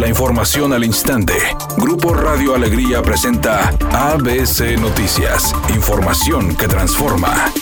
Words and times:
La 0.00 0.08
información 0.08 0.72
al 0.72 0.82
instante. 0.82 1.34
Grupo 1.76 2.14
Radio 2.14 2.54
Alegría 2.54 3.02
presenta 3.02 3.68
ABC 3.92 4.80
Noticias. 4.80 5.54
Información 5.74 6.56
que 6.56 6.66
transforma. 6.68 7.52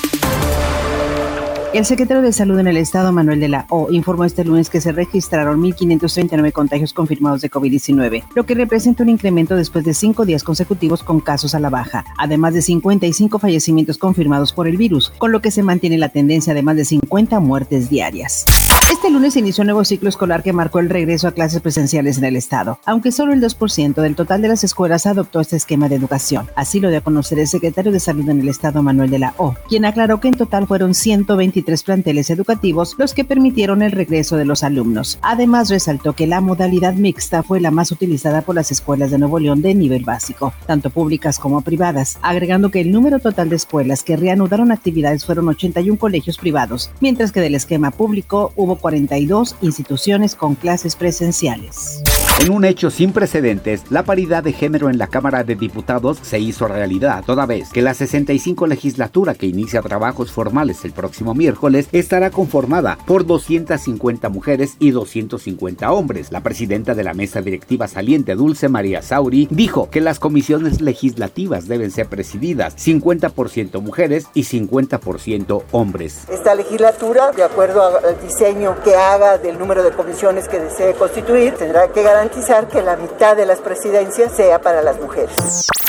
El 1.74 1.84
secretario 1.84 2.22
de 2.22 2.32
Salud 2.32 2.60
en 2.60 2.68
el 2.68 2.76
Estado, 2.76 3.10
Manuel 3.10 3.40
de 3.40 3.48
la 3.48 3.66
O, 3.70 3.90
informó 3.90 4.24
este 4.24 4.44
lunes 4.44 4.70
que 4.70 4.80
se 4.80 4.92
registraron 4.92 5.60
1.539 5.60 6.52
contagios 6.52 6.92
confirmados 6.92 7.40
de 7.40 7.50
COVID-19, 7.50 8.22
lo 8.36 8.46
que 8.46 8.54
representa 8.54 9.02
un 9.02 9.08
incremento 9.08 9.56
después 9.56 9.84
de 9.84 9.92
cinco 9.92 10.24
días 10.24 10.44
consecutivos 10.44 11.02
con 11.02 11.18
casos 11.18 11.56
a 11.56 11.60
la 11.60 11.70
baja, 11.70 12.04
además 12.18 12.54
de 12.54 12.62
55 12.62 13.40
fallecimientos 13.40 13.98
confirmados 13.98 14.52
por 14.52 14.68
el 14.68 14.76
virus, 14.76 15.12
con 15.18 15.32
lo 15.32 15.40
que 15.42 15.50
se 15.50 15.64
mantiene 15.64 15.98
la 15.98 16.10
tendencia 16.10 16.54
de 16.54 16.62
más 16.62 16.76
de 16.76 16.84
50 16.84 17.40
muertes 17.40 17.90
diarias. 17.90 18.44
Este 18.90 19.10
lunes 19.10 19.36
inició 19.36 19.62
un 19.62 19.66
nuevo 19.66 19.84
ciclo 19.84 20.08
escolar 20.08 20.42
que 20.42 20.54
marcó 20.54 20.78
el 20.78 20.88
regreso 20.88 21.28
a 21.28 21.32
clases 21.32 21.60
presenciales 21.60 22.16
en 22.16 22.24
el 22.24 22.36
estado, 22.36 22.80
aunque 22.86 23.12
solo 23.12 23.34
el 23.34 23.42
2% 23.42 24.00
del 24.00 24.16
total 24.16 24.40
de 24.40 24.48
las 24.48 24.64
escuelas 24.64 25.04
adoptó 25.04 25.40
este 25.40 25.56
esquema 25.56 25.90
de 25.90 25.96
educación. 25.96 26.48
Así 26.56 26.80
lo 26.80 26.88
dio 26.88 26.98
a 26.98 27.02
conocer 27.02 27.38
el 27.38 27.48
secretario 27.48 27.92
de 27.92 28.00
Salud 28.00 28.26
en 28.30 28.40
el 28.40 28.48
estado, 28.48 28.82
Manuel 28.82 29.10
de 29.10 29.18
la 29.18 29.34
O, 29.36 29.54
quien 29.68 29.84
aclaró 29.84 30.20
que 30.20 30.28
en 30.28 30.38
total 30.38 30.66
fueron 30.66 30.94
123 30.94 31.82
planteles 31.82 32.30
educativos 32.30 32.96
los 32.96 33.12
que 33.12 33.26
permitieron 33.26 33.82
el 33.82 33.92
regreso 33.92 34.38
de 34.38 34.46
los 34.46 34.64
alumnos. 34.64 35.18
Además, 35.20 35.68
resaltó 35.68 36.14
que 36.14 36.26
la 36.26 36.40
modalidad 36.40 36.94
mixta 36.94 37.42
fue 37.42 37.60
la 37.60 37.70
más 37.70 37.92
utilizada 37.92 38.40
por 38.40 38.54
las 38.54 38.72
escuelas 38.72 39.10
de 39.10 39.18
Nuevo 39.18 39.38
León 39.38 39.60
de 39.60 39.74
nivel 39.74 40.04
básico, 40.04 40.54
tanto 40.66 40.88
públicas 40.88 41.38
como 41.38 41.60
privadas, 41.60 42.18
agregando 42.22 42.70
que 42.70 42.80
el 42.80 42.90
número 42.90 43.18
total 43.18 43.50
de 43.50 43.56
escuelas 43.56 44.02
que 44.02 44.16
reanudaron 44.16 44.72
actividades 44.72 45.26
fueron 45.26 45.46
81 45.48 45.98
colegios 45.98 46.38
privados, 46.38 46.90
mientras 47.00 47.32
que 47.32 47.42
del 47.42 47.54
esquema 47.54 47.90
público 47.90 48.54
hubo 48.56 48.77
42 48.78 49.56
instituciones 49.60 50.34
con 50.34 50.54
clases 50.54 50.96
presenciales. 50.96 52.02
En 52.40 52.50
un 52.50 52.64
hecho 52.64 52.88
sin 52.88 53.12
precedentes, 53.12 53.82
la 53.90 54.04
paridad 54.04 54.44
de 54.44 54.52
género 54.52 54.88
en 54.88 54.96
la 54.96 55.08
Cámara 55.08 55.42
de 55.42 55.56
Diputados 55.56 56.18
se 56.22 56.38
hizo 56.38 56.68
realidad, 56.68 57.24
toda 57.26 57.46
vez 57.46 57.70
que 57.70 57.82
la 57.82 57.94
65 57.94 58.68
legislatura 58.68 59.34
que 59.34 59.46
inicia 59.46 59.82
trabajos 59.82 60.30
formales 60.30 60.84
el 60.84 60.92
próximo 60.92 61.34
miércoles 61.34 61.88
estará 61.90 62.30
conformada 62.30 62.96
por 63.06 63.26
250 63.26 64.28
mujeres 64.28 64.76
y 64.78 64.92
250 64.92 65.90
hombres. 65.90 66.30
La 66.30 66.40
presidenta 66.40 66.94
de 66.94 67.02
la 67.02 67.12
mesa 67.12 67.42
directiva 67.42 67.88
saliente, 67.88 68.36
Dulce 68.36 68.68
María 68.68 69.02
Sauri, 69.02 69.48
dijo 69.50 69.90
que 69.90 70.00
las 70.00 70.20
comisiones 70.20 70.80
legislativas 70.80 71.66
deben 71.66 71.90
ser 71.90 72.06
presididas 72.06 72.76
50% 72.76 73.80
mujeres 73.82 74.28
y 74.34 74.44
50% 74.44 75.64
hombres. 75.72 76.22
Esta 76.30 76.54
legislatura, 76.54 77.32
de 77.32 77.42
acuerdo 77.42 77.82
al 77.82 78.20
diseño 78.22 78.76
que 78.84 78.94
haga 78.94 79.38
del 79.38 79.58
número 79.58 79.82
de 79.82 79.90
comisiones 79.90 80.46
que 80.46 80.60
desee 80.60 80.94
constituir, 80.94 81.54
tendrá 81.54 81.88
que 81.88 82.04
garantizar 82.04 82.27
que 82.68 82.82
la 82.82 82.96
mitad 82.96 83.36
de 83.36 83.46
las 83.46 83.58
presidencias 83.60 84.32
sea 84.32 84.60
para 84.60 84.82
las 84.82 85.00
mujeres. 85.00 85.34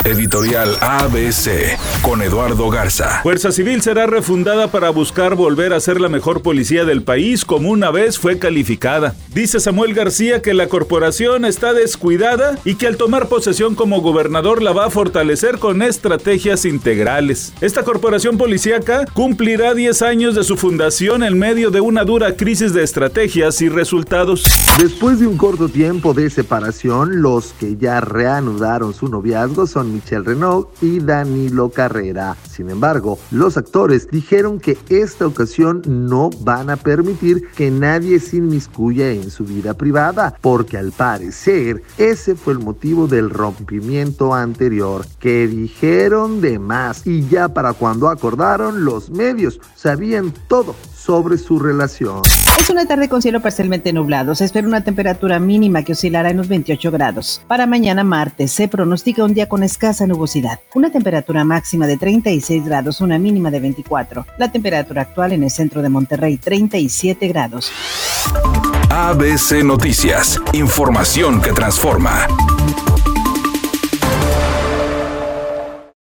Editorial 0.04 0.78
ABC 0.80 1.76
con 2.00 2.22
Eduardo 2.22 2.70
Garza. 2.70 3.20
Fuerza 3.22 3.52
Civil 3.52 3.82
será 3.82 4.06
refundada 4.06 4.68
para 4.68 4.88
buscar 4.88 5.34
volver 5.34 5.74
a 5.74 5.80
ser 5.80 6.00
la 6.00 6.08
mejor 6.08 6.40
policía 6.40 6.86
del 6.86 7.02
país 7.02 7.44
como 7.44 7.68
una 7.68 7.90
vez 7.90 8.18
fue 8.18 8.38
calificada. 8.38 9.14
Dice 9.34 9.60
Samuel 9.60 9.92
García 9.92 10.40
que 10.40 10.54
la 10.54 10.68
corporación 10.68 11.44
está 11.44 11.74
descuidada 11.74 12.58
y 12.64 12.76
que 12.76 12.86
al 12.86 12.96
tomar 12.96 13.28
posesión 13.28 13.74
como 13.74 14.00
gobernador 14.00 14.62
la 14.62 14.72
va 14.72 14.86
a 14.86 14.90
fortalecer 14.90 15.58
con 15.58 15.82
estrategias 15.82 16.64
integrales. 16.64 17.52
Esta 17.60 17.82
corporación 17.82 18.38
policíaca 18.38 19.04
cumplirá 19.12 19.74
10 19.74 20.00
años 20.00 20.34
de 20.34 20.44
su 20.44 20.56
fundación 20.56 21.22
en 21.22 21.38
medio 21.38 21.70
de 21.70 21.82
una 21.82 22.04
dura 22.04 22.36
crisis 22.36 22.72
de 22.72 22.82
estrategias 22.82 23.60
y 23.60 23.68
resultados. 23.68 24.44
Después 24.78 25.20
de 25.20 25.26
un 25.26 25.36
corto 25.36 25.68
tiempo 25.68 26.14
de 26.14 26.30
separación, 26.30 27.20
los 27.20 27.52
que 27.60 27.76
ya 27.76 28.00
reanudaron 28.00 28.94
su 28.94 29.08
noviazgo 29.08 29.66
son 29.66 29.89
Michelle 29.92 30.24
Renault 30.24 30.68
y 30.82 31.00
Danilo 31.00 31.70
Carrera. 31.70 32.36
Sin 32.48 32.70
embargo, 32.70 33.18
los 33.30 33.56
actores 33.56 34.08
dijeron 34.10 34.60
que 34.60 34.78
esta 34.88 35.26
ocasión 35.26 35.82
no 35.86 36.30
van 36.40 36.70
a 36.70 36.76
permitir 36.76 37.50
que 37.56 37.70
nadie 37.70 38.20
se 38.20 38.36
inmiscuya 38.36 39.10
en 39.10 39.30
su 39.30 39.44
vida 39.44 39.74
privada, 39.74 40.34
porque 40.40 40.76
al 40.76 40.92
parecer 40.92 41.82
ese 41.98 42.34
fue 42.34 42.52
el 42.52 42.58
motivo 42.58 43.06
del 43.06 43.30
rompimiento 43.30 44.34
anterior, 44.34 45.04
que 45.18 45.46
dijeron 45.46 46.40
de 46.40 46.58
más 46.58 47.06
y 47.06 47.28
ya 47.28 47.48
para 47.48 47.72
cuando 47.72 48.08
acordaron 48.08 48.84
los 48.84 49.10
medios 49.10 49.60
sabían 49.74 50.32
todo 50.48 50.74
sobre 50.94 51.38
su 51.38 51.58
relación. 51.58 52.22
Es 52.58 52.68
una 52.68 52.86
tarde 52.86 53.08
con 53.08 53.22
cielo 53.22 53.40
parcialmente 53.40 53.92
nublado. 53.92 54.34
Se 54.34 54.44
espera 54.44 54.68
una 54.68 54.84
temperatura 54.84 55.40
mínima 55.40 55.82
que 55.82 55.92
oscilará 55.92 56.30
en 56.30 56.36
los 56.36 56.48
28 56.48 56.90
grados. 56.90 57.42
Para 57.48 57.66
mañana 57.66 58.04
martes 58.04 58.52
se 58.52 58.68
pronostica 58.68 59.24
un 59.24 59.34
día 59.34 59.48
con 59.48 59.62
escasa 59.80 60.06
nubosidad. 60.06 60.60
Una 60.74 60.90
temperatura 60.90 61.42
máxima 61.42 61.86
de 61.86 61.96
36 61.96 62.66
grados, 62.66 63.00
una 63.00 63.18
mínima 63.18 63.50
de 63.50 63.60
24. 63.60 64.26
La 64.36 64.52
temperatura 64.52 65.00
actual 65.00 65.32
en 65.32 65.42
el 65.42 65.50
centro 65.50 65.80
de 65.80 65.88
Monterrey 65.88 66.36
37 66.36 67.26
grados. 67.28 67.72
ABC 68.90 69.64
Noticias. 69.64 70.38
Información 70.52 71.40
que 71.40 71.52
transforma. 71.52 72.26